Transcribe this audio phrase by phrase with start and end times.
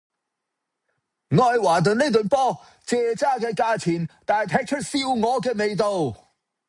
[1.29, 6.31] 愛華頓呢隊波蔗渣嘅價錢,但係踢出燒鵝嘅味道